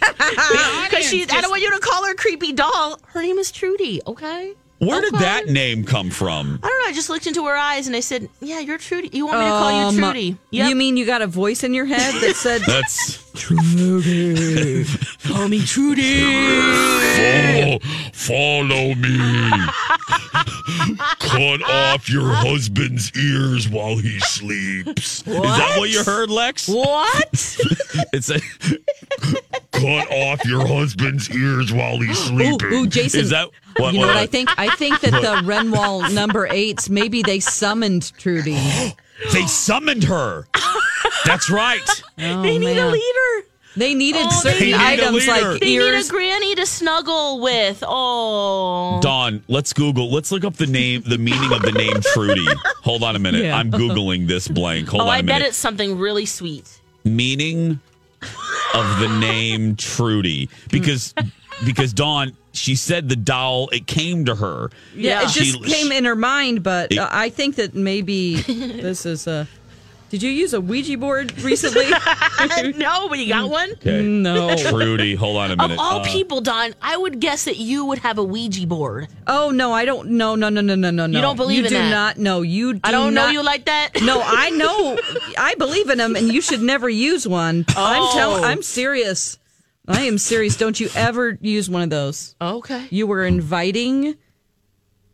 [0.85, 3.01] Because she, I don't want you to call her creepy doll.
[3.07, 4.01] Her name is Trudy.
[4.07, 4.53] Okay.
[4.79, 6.59] Where did that name come from?
[6.63, 6.89] I don't know.
[6.89, 9.09] I just looked into her eyes and I said, "Yeah, you're Trudy.
[9.13, 10.37] You want me to call you Um, Trudy?
[10.51, 10.69] Yep.
[10.69, 14.85] You mean you got a voice in your head that said That's Trudy?
[15.27, 16.21] Call me Trudy.
[17.15, 17.79] Follow,
[18.13, 19.19] follow me.
[21.19, 25.27] Cut off your husband's ears while he sleeps.
[25.27, 26.69] Is that what you heard, Lex?
[26.69, 27.29] What?
[28.13, 28.41] It's a
[29.73, 32.73] cut off your husband's ears while he's Ooh, sleeping.
[32.73, 33.21] ooh, Jason.
[33.21, 33.95] Is that what?
[33.95, 34.49] you know what- what I think?
[34.57, 38.59] I think that the Renwall number eights maybe they summoned Trudy.
[39.33, 40.49] They summoned her.
[41.25, 41.89] That's right.
[42.19, 43.47] Oh, they need a leader.
[43.77, 45.51] They needed Oh, certain they need items leader.
[45.53, 45.95] like They ears.
[45.95, 47.83] need a granny to snuggle with.
[47.87, 49.01] Oh.
[49.01, 50.11] Dawn, let's Google.
[50.11, 52.45] Let's look up the name, the meaning of the name Trudy.
[52.83, 53.45] Hold on a minute.
[53.45, 53.57] Yeah.
[53.57, 54.89] I'm googling this blank.
[54.89, 56.81] Hold oh, on a I bet it's something really sweet.
[57.05, 57.79] meaning
[58.75, 61.15] of the name Trudy because
[61.65, 64.71] because Dawn she said the doll it came to her.
[64.95, 68.37] Yeah, it She- just came in her mind, but It- uh, I think that maybe
[68.43, 69.47] this is a.
[70.11, 71.87] Did you use a Ouija board recently?
[72.77, 73.73] no, but you got one.
[73.73, 74.01] Okay.
[74.01, 74.55] No.
[74.57, 77.85] Trudy, hold on a minute Of all Uh, people, Don, I would guess that you
[77.87, 79.09] would have a Ouija board.
[79.27, 80.11] Oh no, I don't.
[80.11, 81.07] No, no, no, no, no, no.
[81.07, 81.75] You don't believe in Ooh.
[81.75, 82.17] you in do that?
[82.17, 82.19] not.
[82.19, 82.75] No, you.
[82.75, 83.91] Do I don't know you like that.
[84.03, 84.99] No, I know.
[85.37, 87.65] I believe in them, and you should never use one.
[87.71, 88.13] I'm Oh.
[88.15, 88.45] telling.
[88.45, 89.39] I'm serious.
[89.87, 90.57] I am serious.
[90.57, 92.35] Don't you ever use one of those.
[92.41, 92.87] Okay.
[92.91, 94.17] You were inviting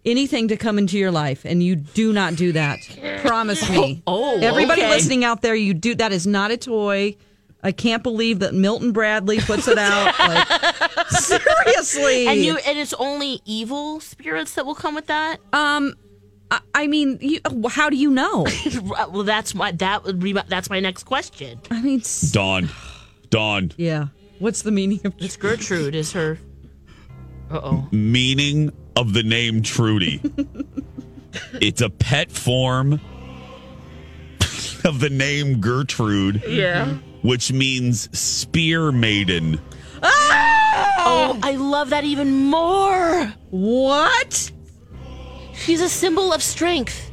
[0.05, 2.79] anything to come into your life, and you do not do that.
[3.23, 4.03] Promise me.
[4.07, 4.91] Oh, everybody okay.
[4.91, 7.17] listening out there, you do that is not a toy.
[7.63, 10.15] I can't believe that Milton Bradley puts it out.
[10.21, 12.27] Like, seriously.
[12.29, 15.39] And you and it's only evil spirits that will come with that.
[15.53, 15.95] Um,
[16.51, 18.47] I, I mean, you, how do you know?
[19.11, 21.61] well, that's my that would be my, that's my next question.
[21.71, 22.69] I mean, Dawn.
[23.31, 23.73] Dawn.
[23.77, 24.09] yeah.
[24.41, 25.13] What's the meaning of?
[25.19, 26.39] It's Gertrude is her.
[27.51, 27.89] Uh oh.
[27.93, 30.21] Meaning of the name Trudy.
[31.61, 32.95] it's a pet form
[34.85, 36.43] of the name Gertrude.
[36.49, 36.87] Yeah.
[37.21, 39.61] Which means spear maiden.
[40.03, 43.27] Oh, I love that even more.
[43.51, 44.51] What?
[45.53, 47.11] She's a symbol of strength.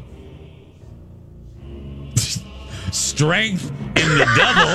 [2.92, 4.68] Strength in the devil.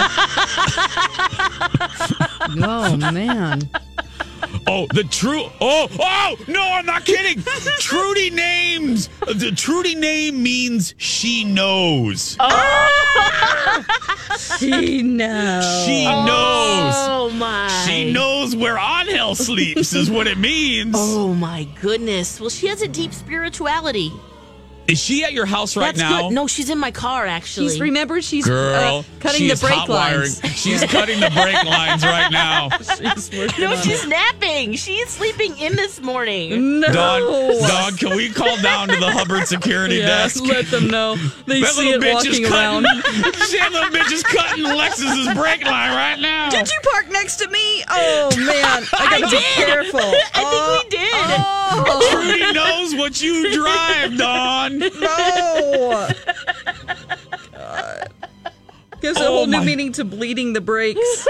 [2.64, 3.70] Oh man.
[4.66, 5.44] Oh, the true.
[5.60, 7.42] Oh, oh, no, I'm not kidding.
[7.78, 9.08] Trudy names.
[9.20, 12.36] The Trudy name means she knows.
[12.38, 13.84] Oh.
[14.58, 15.84] She knows.
[15.84, 16.94] She knows.
[16.94, 17.68] Oh my.
[17.86, 20.94] She knows where Angel sleeps, is what it means.
[20.96, 22.40] Oh my goodness.
[22.40, 24.12] Well, she has a deep spirituality.
[24.88, 26.28] Is she at your house right That's now?
[26.28, 26.34] good.
[26.34, 27.68] No, she's in my car actually.
[27.68, 30.40] She's remember she's Girl, uh, cutting she the brake lines.
[30.54, 32.68] She's cutting the brake lines right now.
[33.58, 34.74] No, she's napping.
[34.74, 36.80] She's sleeping in this morning.
[36.80, 36.92] No.
[36.92, 40.42] Dawn, Dawn, can we call down to the Hubbard security Yeah, desk?
[40.44, 41.16] let them know.
[41.46, 42.84] They that see little it bitch walking around.
[43.02, 43.12] cutting.
[43.58, 46.50] that little bitch is cutting Lexus's brake line right now.
[46.50, 47.84] Did you park next to me?
[47.88, 49.66] Oh man, I gotta I be did.
[49.66, 50.00] careful.
[50.34, 51.10] I think we did.
[51.74, 54.81] Oh, Trudy knows what you drive, Dawn.
[55.00, 56.08] No.
[59.00, 61.26] Gives a Oh, whole new meaning to bleeding the brakes.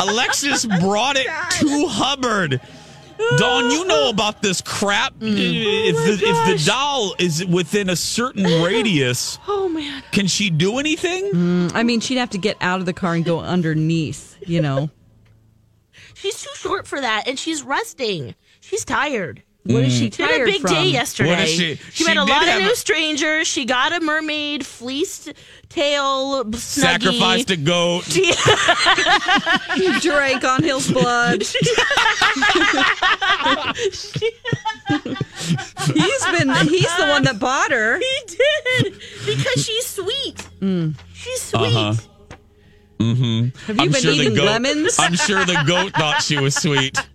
[0.00, 1.26] Alexis brought it
[1.60, 2.60] to Hubbard.
[3.38, 5.14] Dawn, you know about this crap.
[5.14, 5.36] Mm.
[5.38, 10.02] if, the, if the doll is within a certain radius, Oh man.
[10.12, 11.30] can she do anything?
[11.32, 14.60] Mm, I mean, she'd have to get out of the car and go underneath, you
[14.60, 14.90] know.
[16.14, 18.34] She's too short for that, and she's resting.
[18.60, 19.42] She's tired.
[19.66, 20.72] What is she She had a big from?
[20.74, 21.30] day yesterday.
[21.30, 23.46] What is she- She, she met a did lot of have new a- strangers.
[23.48, 25.32] She got a mermaid fleeced
[25.68, 26.56] tail snuggie.
[26.58, 28.04] Sacrificed a goat.
[28.12, 28.32] She-
[29.84, 31.42] You drank on Hill's blood.
[34.86, 37.98] he's been he's the one that bought her.
[37.98, 38.94] he did
[39.26, 40.46] because she's sweet.
[41.14, 41.60] She's sweet.
[41.60, 41.94] Uh huh.
[42.98, 43.48] Mm-hmm.
[43.66, 44.96] Have you been eating goat, lemons?
[44.98, 46.96] I'm sure the goat thought she was sweet.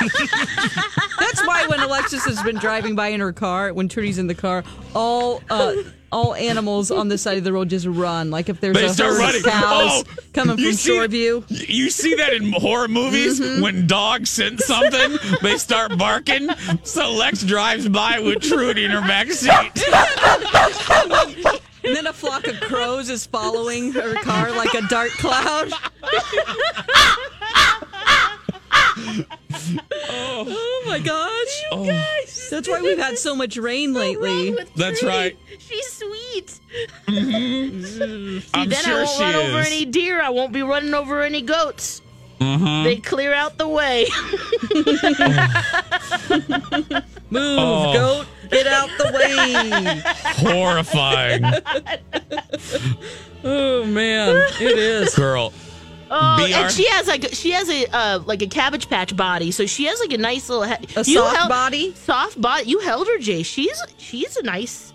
[0.00, 4.34] That's why when Alexis has been driving by in her car, when Trudy's in the
[4.34, 5.74] car, all uh,
[6.10, 8.30] all animals on the side of the road just run.
[8.30, 9.42] Like if there's They a start running.
[9.42, 11.44] cows Oh, coming from see- Shoreview.
[11.68, 13.62] You see that in horror movies Mm-hmm.
[13.62, 16.48] when dogs sense something, they start barking.
[16.84, 19.82] So Lex drives by with Trudy in her back seat.
[21.84, 25.72] And then a flock of crows is following her car like a dark cloud.
[30.92, 31.62] my gosh.
[31.72, 31.84] Oh.
[32.50, 34.54] That's why we've had so much rain lately.
[34.76, 35.36] That's right.
[35.58, 36.60] She's sweet.
[37.08, 40.20] I'm See, then I won't she run over any deer.
[40.20, 42.02] I won't be running over any goats.
[42.40, 42.82] Uh-huh.
[42.84, 44.06] They clear out the way.
[47.30, 47.92] Move, Oh.
[47.94, 48.26] goat.
[48.50, 50.02] Get out the way.
[50.52, 51.42] Horrifying.
[53.44, 55.14] Oh man, it is.
[55.14, 55.52] Girl.
[56.14, 56.54] Oh, BR.
[56.54, 59.84] and she has like she has a uh, like a cabbage patch body, so she
[59.86, 61.94] has like a nice little he- A you soft held- body?
[61.94, 62.64] Soft body.
[62.68, 63.42] You held her, Jay.
[63.42, 64.92] She's she's a nice,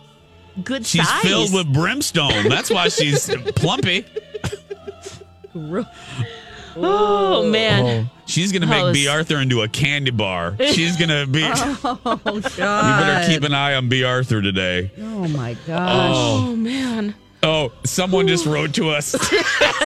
[0.64, 1.22] good She's size.
[1.24, 2.50] filled with brimstone.
[2.50, 3.26] That's why she's
[3.56, 4.06] plumpy.
[6.80, 8.10] Oh man.
[8.28, 9.08] She's gonna make Oh, B.
[9.08, 10.56] Arthur into a candy bar.
[10.74, 11.40] She's gonna be.
[11.48, 14.04] You Oh better keep an eye on B.
[14.04, 14.92] Arthur today.
[15.00, 15.90] Oh my gosh.
[16.16, 17.16] Oh man.
[17.42, 19.16] Oh, someone just wrote to us.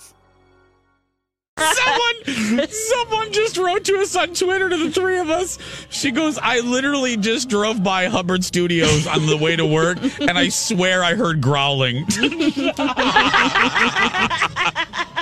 [1.59, 5.57] Someone, someone just wrote to us on Twitter to the three of us.
[5.89, 10.37] She goes, "I literally just drove by Hubbard Studios on the way to work, and
[10.37, 12.05] I swear I heard growling."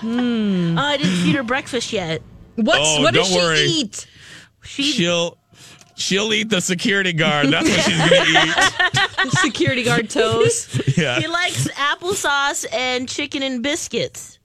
[0.01, 2.21] Oh, I didn't feed her breakfast yet.
[2.55, 3.59] What's Oh, what does don't she worry.
[3.65, 4.07] eat?
[4.63, 5.37] She she'll
[5.95, 7.47] she'll eat the security guard.
[7.49, 9.31] That's what she's gonna eat.
[9.39, 10.67] Security guard toes.
[10.97, 11.19] Yeah.
[11.19, 14.38] she likes applesauce and chicken and biscuits.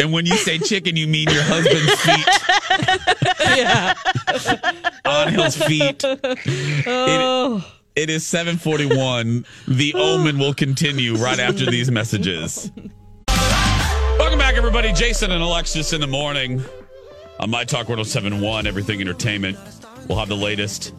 [0.00, 2.26] And when you say chicken, you mean your husband's feet.
[3.58, 3.94] yeah.
[5.04, 6.02] On his feet.
[6.86, 7.62] Oh.
[7.94, 9.44] It is 741.
[9.68, 12.72] The omen will continue right after these messages.
[13.28, 14.90] Welcome back, everybody.
[14.94, 16.62] Jason and Alexis in the morning
[17.38, 19.58] on My Talk 1071, Everything Entertainment.
[20.08, 20.94] We'll have the latest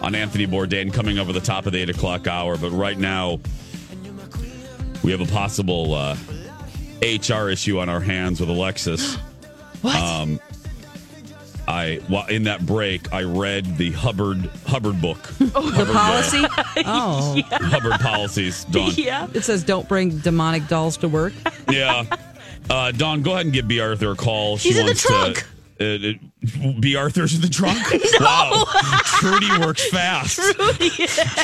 [0.00, 2.56] on Anthony Bourdain coming over the top of the 8 o'clock hour.
[2.56, 3.40] But right now,
[5.02, 6.16] we have a possible uh,
[7.04, 9.16] HR issue on our hands with Alexis.
[9.82, 9.96] What?
[9.96, 10.40] Um,
[11.68, 15.18] I well, in that break, I read the Hubbard Hubbard book.
[15.54, 16.44] Oh, the Hubbard, uh, policy?
[16.86, 17.42] Oh.
[17.52, 18.64] Hubbard policies.
[18.64, 18.92] Dawn.
[18.96, 19.28] Yeah.
[19.34, 21.34] It says don't bring demonic dolls to work.
[21.70, 22.04] Yeah.
[22.70, 23.78] Uh, Dawn, go ahead and give B.
[23.78, 24.56] Arthur a call.
[24.56, 25.44] He's in the trunk.
[25.78, 26.14] To,
[26.64, 26.96] uh, uh, B.
[26.96, 27.78] Arthur's in the trunk.
[28.20, 28.64] Wow.
[29.04, 30.40] Trudy works fast.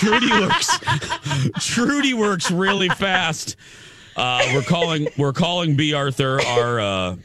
[0.00, 0.78] Trudy works.
[1.58, 3.56] Trudy works really fast.
[4.16, 5.08] Uh, we're calling.
[5.16, 5.94] We're calling B.
[5.94, 7.16] Arthur our uh,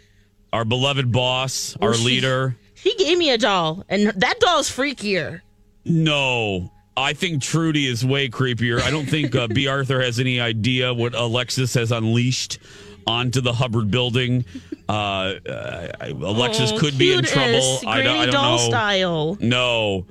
[0.53, 2.55] our beloved boss, our Well, she- leader.
[2.75, 5.41] She gave me a doll, and that doll's freakier.
[5.85, 8.79] No, I think Trudy is way creepier.
[8.81, 9.67] I don't think uh, B.
[9.67, 12.59] Arthur has any idea what Alexis has unleashed
[13.07, 14.45] onto the Hubbard building.
[14.87, 17.79] Uh, uh, Alexis Oh, could be in trouble.
[17.87, 18.63] I don't, I don't doll know.
[18.69, 19.37] style.
[19.39, 20.05] No,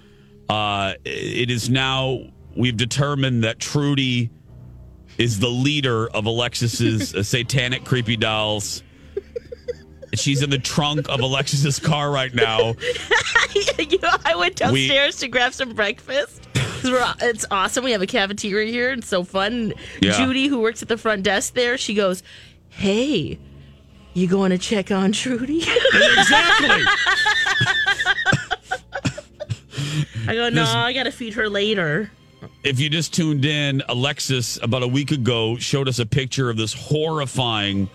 [0.48, 2.18] uh, it is now.
[2.56, 4.30] We've determined that Trudy
[5.18, 8.82] is the leader of Alexis's uh, satanic creepy dolls.
[10.14, 12.58] She's in the trunk of Alexis's car right now.
[13.78, 16.40] you know, I went We- downstairs to grab some breakfast.
[16.86, 17.82] It's awesome.
[17.84, 18.92] We have a cafeteria here.
[18.92, 19.72] It's so fun.
[20.02, 20.12] Yeah.
[20.12, 22.22] Judy, who works at the front desk there, she goes,
[22.68, 23.38] "Hey,
[24.12, 26.68] you going to check on Trudy?" exactly.
[30.28, 32.10] I go, "No, I got to feed her later."
[32.64, 36.56] If you just tuned in, Alexis about a week ago showed us a picture of
[36.56, 37.90] this horrifying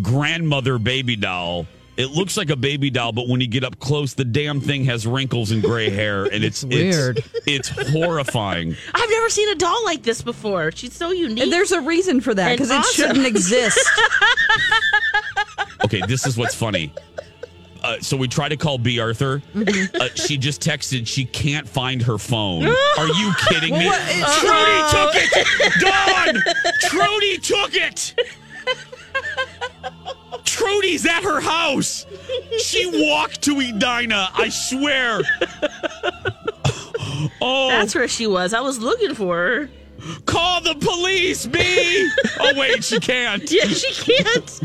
[0.00, 1.66] grandmother baby doll.
[1.98, 4.84] It looks like a baby doll, but when you get up close, the damn thing
[4.84, 7.18] has wrinkles and gray hair, and it's, weird.
[7.44, 8.74] It's, it's horrifying.
[8.94, 10.70] I've never seen a doll like this before.
[10.72, 11.42] She's so unique.
[11.42, 13.78] And there's a reason for that And because it shouldn't exist.
[15.84, 16.92] Okay, this is what's funny.
[17.82, 18.98] Uh, so we try to call B.
[19.00, 19.42] Arthur.
[19.54, 19.96] Mm-hmm.
[20.00, 22.66] Uh, she just texted she can't find her phone.
[22.66, 23.86] Are you kidding me?
[23.86, 24.00] What?
[24.40, 25.80] Trudy took it.
[25.80, 26.42] Dawn.
[26.82, 28.14] Trudy took it.
[30.44, 32.06] Trudy's at her house.
[32.58, 34.28] She walked to Edina.
[34.34, 35.20] I swear.
[37.40, 38.54] Oh, That's where she was.
[38.54, 39.70] I was looking for her.
[40.26, 42.08] call the police, B.
[42.38, 43.42] Oh wait, she can't.
[43.50, 44.60] Yeah, she can't.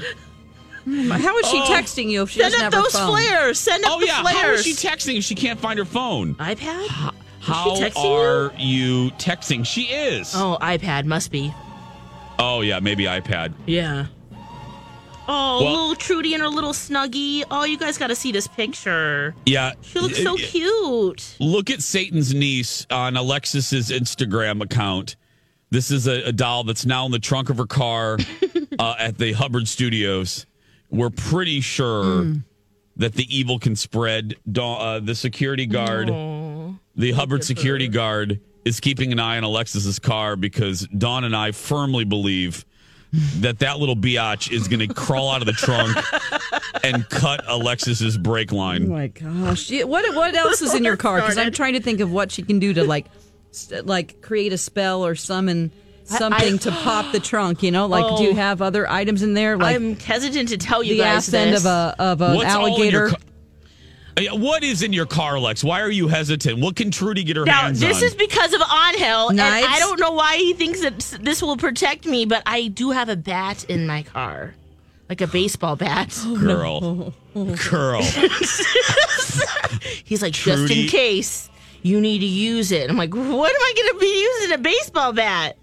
[0.85, 1.65] How is she Oh.
[1.69, 3.09] texting you if she Send doesn't up have her those phone?
[3.09, 3.59] flares.
[3.59, 4.37] Send up Oh the yeah, flares.
[4.37, 6.35] how is she texting if she can't find her phone?
[6.35, 6.87] iPad?
[7.39, 9.11] How texting are you?
[9.11, 9.65] texting?
[9.65, 10.33] She is.
[10.35, 11.53] Oh, iPad must be.
[12.39, 13.53] Oh yeah, maybe iPad.
[13.65, 14.07] Yeah.
[15.25, 17.43] Oh, Well- little Trudy and her little snuggie.
[17.49, 19.33] Oh, you guys got to see this picture.
[19.45, 19.71] Yeah.
[19.81, 21.35] She looks so cute.
[21.39, 25.15] Look at Satan's niece on Alexis's Instagram account.
[25.69, 28.17] This is a, a doll that's now in the trunk of her car
[28.79, 30.45] uh, at the Hubbard Studios.
[30.93, 32.25] We're pretty sure
[32.97, 34.35] that the evil can spread.
[34.49, 36.07] Da- Uh, the security guard,
[36.95, 41.51] the Hubbard security guard, is keeping an eye on Alexis's car because Dawn and I
[41.51, 42.63] firmly believe
[43.41, 45.97] that that little biatch is going to crawl out of the trunk
[46.83, 48.85] and cut Alexis's brake line.
[48.85, 49.71] Oh my gosh!
[49.71, 51.19] What what else is in your car?
[51.21, 53.07] Because I'm trying to think of what she can do to like,
[53.51, 55.71] st- like create a spell or summon
[56.17, 57.63] something to pop the trunk.
[57.63, 58.35] You know, like do you Oh.
[58.35, 59.57] have other items in there?
[59.57, 62.53] Like I'm hesitant to tell you the guys ass end of a of an What's
[62.53, 63.17] all in your alligator.
[64.33, 65.63] What is in your car, Lex?
[65.63, 66.59] Why are you hesitant?
[66.59, 68.01] What can Trudy get her Now, hands this on?
[68.01, 71.57] This is because of Angel, and I don't know why he thinks that this will
[71.57, 74.53] protect me, but I do have a bat in my car,
[75.09, 76.15] like a baseball bat.
[76.25, 77.13] Oh, Girl.
[77.71, 78.01] Girl.
[80.03, 81.49] He's like, just in case
[81.81, 82.89] you need to use it.
[82.89, 85.57] I'm like, what am I going to be using a baseball bat?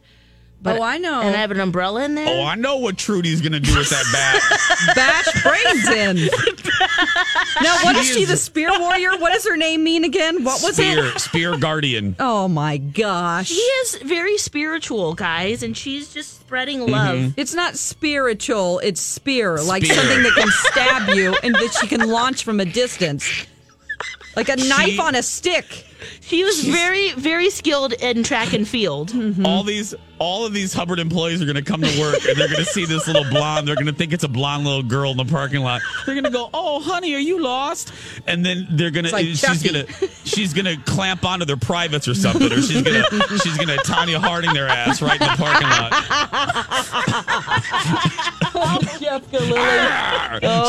[0.66, 1.20] Oh, I know.
[1.22, 2.26] And I have an umbrella in there.
[2.28, 4.94] Oh, I know what Trudy's going to do with that bat.
[4.94, 6.16] Bash brains in.
[7.62, 8.22] now, what is She she?
[8.22, 9.16] is- The spear warrior?
[9.18, 10.44] What does her name mean again?
[10.44, 11.20] What was Spear, it?
[11.20, 12.16] Spear Guardian.
[12.32, 13.48] Oh my gosh!
[13.48, 16.92] She is very spiritual, guys, and she's just spreading mm-hmm.
[16.92, 17.34] love.
[17.36, 18.78] It's not spiritual.
[18.80, 22.64] It's spear, like something that can stab you and that she can launch from a
[22.64, 23.46] distance,
[24.36, 25.86] like a knife on a stick.
[26.20, 29.12] She was very, very skilled in track and field.
[29.44, 32.48] All these, all of these Hubbard employees are going to come to work and they're
[32.48, 33.66] going to see this little blonde.
[33.66, 35.80] They're going to think it's a blonde little girl in the parking lot.
[36.06, 37.92] They're going to go, "Oh, honey, are you lost?"
[38.26, 39.72] And then they're going to, like she's Chucky.
[39.72, 43.38] going to, she's going to clamp onto their privates or something, or she's going to,
[43.38, 45.92] she's going to Tonya Harding their ass right in the parking lot.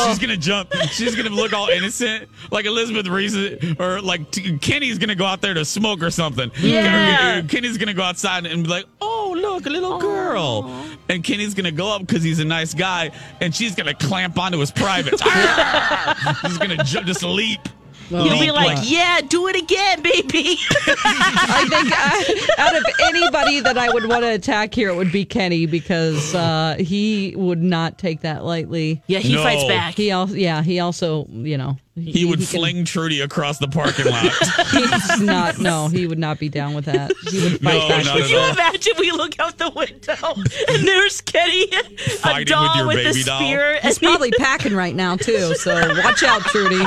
[0.06, 0.72] She's gonna jump.
[0.90, 3.36] She's gonna look all innocent, like Elizabeth Reese,
[3.78, 6.50] or like t- Kenny's gonna go out there to smoke or something.
[6.60, 7.42] Yeah.
[7.42, 10.70] Kenny's gonna go outside and be like, "Oh, look, a little girl,"
[11.08, 13.10] and Kenny's gonna go up because he's a nice guy,
[13.40, 15.20] and she's gonna clamp onto his private.
[16.42, 17.60] He's gonna ju- just leap.
[18.10, 20.58] You'll be leap like, yeah, do it again, baby.
[21.04, 21.92] I think
[22.58, 25.64] I, out of anybody that I would want to attack here, it would be Kenny
[25.64, 29.02] because uh, he would not take that lightly.
[29.06, 29.42] yeah, he No.
[29.42, 29.94] fights back.
[29.94, 34.06] He also, yeah, he also, you know, he would can- fling Trudy across the parking
[34.06, 34.32] lot.
[34.70, 35.58] He's not.
[35.58, 37.12] No, he would not be down with that.
[37.30, 38.04] He would fight No, back.
[38.06, 38.50] not Could at you all.
[38.52, 40.14] imagine we look out the window
[40.68, 41.82] and there's Kenny, a
[42.18, 43.38] Fighting with doll your with, a baby doll.
[43.40, 45.54] spear, He's probably packing right now too.
[45.56, 46.82] So watch out, Trudy.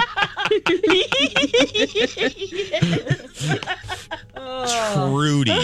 [4.33, 5.61] Trudy.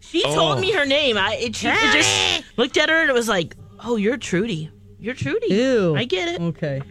[0.00, 0.34] She Oh.
[0.34, 0.78] told me oh.
[0.78, 1.16] her name.
[1.16, 3.54] I it, she it just looked at her and it was like,
[3.84, 4.70] "Oh, you're Trudy.
[4.98, 5.54] You're Trudy.
[5.54, 5.94] Ew.
[5.96, 6.82] I get it." Okay.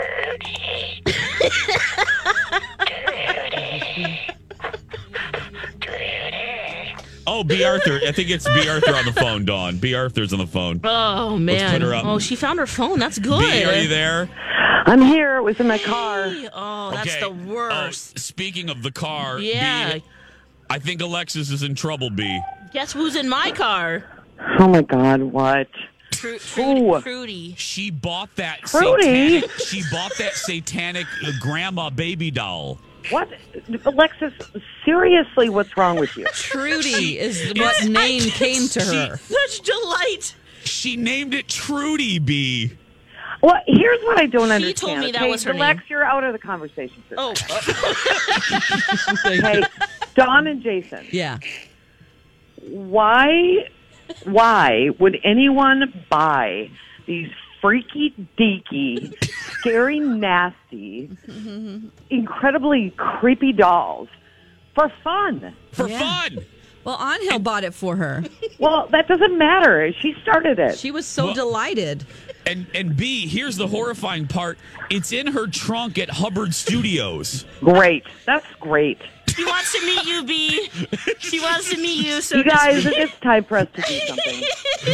[0.00, 0.04] Oh,
[7.30, 7.62] Oh, B.
[7.62, 8.00] Arthur.
[8.06, 8.68] I think it's B.
[8.68, 9.76] Arthur on the phone, Dawn.
[9.76, 9.94] B.
[9.94, 10.80] Arthur's on the phone.
[10.82, 11.72] Oh Let's man!
[11.72, 12.06] put her up.
[12.06, 12.98] Oh, she found her phone.
[12.98, 13.40] That's good.
[13.40, 14.30] B, are you there?
[14.86, 15.36] I'm here.
[15.36, 16.32] It was in my car.
[16.54, 17.20] Oh, that's Okay.
[17.20, 18.14] the oh, worst.
[18.16, 19.94] Oh, speaking of the car, Yeah.
[19.98, 20.02] B,
[20.70, 22.40] I think Alexis is in trouble, B.
[22.72, 24.04] Guess who's in my car?
[24.58, 25.22] Oh my God!
[25.22, 25.68] What?
[26.18, 26.38] Fru- Ooh.
[26.38, 27.00] Fruity.
[27.02, 27.54] Fruity.
[27.56, 29.40] She bought that Fruity?
[29.40, 32.78] satanic she bought that satanic uh, grandma baby doll.
[33.10, 33.28] What?
[33.86, 34.32] Alexis,
[34.84, 36.26] seriously, what's wrong with you?
[36.34, 39.16] Trudy is what name came to her.
[39.16, 40.34] Such delight.
[40.64, 42.72] She named it Trudy B.
[43.40, 44.78] Well, here's what I don't She understand.
[44.78, 45.30] She told me that okay?
[45.30, 45.86] was her Lex, name.
[45.88, 47.02] you're out of the conversation.
[47.08, 47.14] sister.
[47.16, 47.34] Oh,
[49.22, 49.62] hey,
[50.14, 51.06] Don and Jason.
[51.12, 51.38] Yeah.
[52.62, 53.68] Why,
[54.24, 56.70] why would anyone buy
[57.06, 57.30] these
[57.60, 59.12] freaky deaky,
[59.60, 61.10] scary, nasty,
[62.10, 64.08] incredibly creepy dolls
[64.74, 65.54] for fun?
[65.72, 65.98] For Yeah.
[65.98, 66.38] fun.
[66.84, 68.24] Well, Angel bought it for her.
[68.58, 69.92] Well, that doesn't matter.
[70.00, 70.78] She started it.
[70.78, 72.04] She was so Well- delighted.
[72.46, 74.58] And and B, here's the horrifying part.
[74.88, 77.44] It's in her trunk at Hubbard Studios.
[77.60, 78.04] Great.
[78.24, 78.98] That's great.
[79.38, 80.68] She wants to meet you, B.
[81.18, 82.20] She wants to meet you.
[82.20, 84.42] So you guys, it's time for us to do something.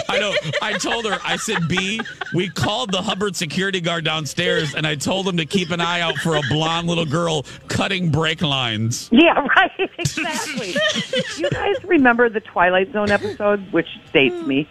[0.08, 0.34] I know.
[0.60, 2.00] I told her, I said, B,
[2.34, 6.00] we called the Hubbard security guard downstairs and I told him to keep an eye
[6.00, 9.08] out for a blonde little girl cutting brake lines.
[9.12, 9.70] Yeah, right.
[9.98, 10.74] Exactly.
[11.38, 14.68] you guys remember the Twilight Zone episode, which dates me,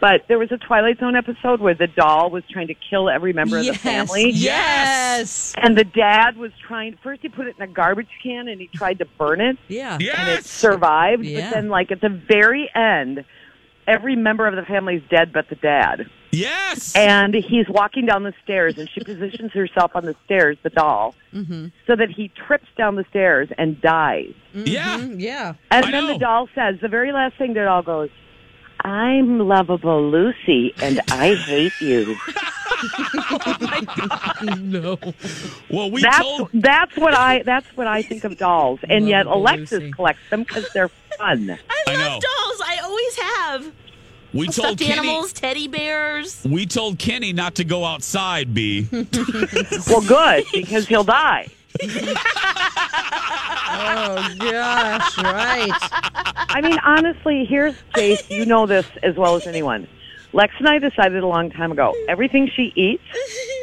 [0.00, 3.32] but there was a Twilight Zone episode where the doll was trying to kill every
[3.32, 4.30] member of the family.
[4.30, 5.54] Yes.
[5.56, 6.96] And the dad was trying.
[7.02, 9.94] First, he put it in a garbage can and he tried to burn it, Yeah.
[9.94, 11.24] and it survived.
[11.24, 11.50] Yeah.
[11.50, 13.24] But then, like at the very end,
[13.86, 16.06] every member of the family is dead but the dad.
[16.32, 16.94] Yes.
[16.94, 21.14] And he's walking down the stairs, and she positions herself on the stairs, the doll,
[21.34, 21.66] Mm-hmm.
[21.86, 24.32] so that he trips down the stairs and dies.
[24.54, 24.98] yeah.
[24.98, 25.54] Yeah.
[25.72, 26.12] And I then know.
[26.14, 28.10] the doll says, the very last thing the doll goes,
[28.84, 32.16] I'm lovable Lucy, and I hate you.
[34.58, 34.96] No.
[35.70, 39.26] Well, we that's told that's what I that's what I think of dolls, and yet
[39.26, 39.90] Alexis Lucy.
[39.92, 41.50] collects them because they're fun.
[41.50, 42.20] I I love know.
[42.20, 42.60] dolls.
[42.66, 43.72] I always have.
[44.32, 46.42] we told Kenny animals, teddy bears.
[46.48, 48.88] we told Kenny not to go outside, B.
[49.86, 51.48] Well, good because he'll die.
[53.82, 55.72] Oh gosh, right.
[56.50, 58.28] I mean, honestly, here's Jace.
[58.30, 59.88] You know this as well as anyone.
[60.32, 61.94] Lex and I decided a long time ago.
[62.08, 63.02] Everything she eats,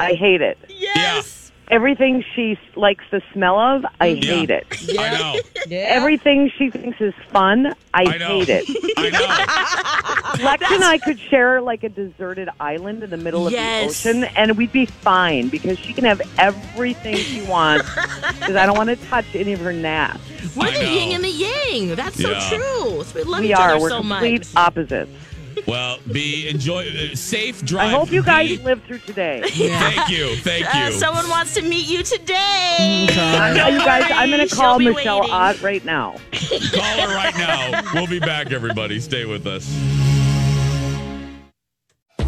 [0.01, 0.57] I hate it.
[0.69, 1.36] Yes.
[1.69, 4.21] Everything she likes the smell of, I Yeah.
[4.35, 4.65] hate it.
[4.97, 5.35] I know.
[5.67, 5.79] Yeah.
[5.89, 8.39] Everything she thinks is fun, I, I know.
[8.39, 8.93] hate it.
[8.97, 9.09] I
[10.37, 10.43] know.
[10.45, 14.23] Lex and I could share like a deserted island in the middle of the ocean,
[14.35, 17.89] and we'd be fine because she can have everything she wants.
[18.37, 20.19] Because I don't want to touch any of her naps.
[20.55, 20.91] We're I the know.
[20.91, 21.95] yin and the yang.
[21.95, 22.49] That's so Yeah.
[22.49, 23.03] true.
[23.03, 23.71] So we love we each are.
[23.71, 24.55] other We're so complete much.
[24.55, 25.09] opposites.
[25.65, 27.87] Well, be enjoy uh, safe drive.
[27.87, 28.57] I hope you guys B.
[28.63, 29.41] live through today.
[29.45, 30.35] Thank you.
[30.37, 30.91] Thank Uh, you.
[30.91, 33.07] someone wants to meet you today.
[33.09, 35.33] Uh, you guys, I'm going to call Michelle waiting.
[35.33, 36.15] Ott right now.
[36.31, 37.81] Call her right now.
[37.93, 38.99] We'll be back, everybody.
[38.99, 39.65] Stay with us.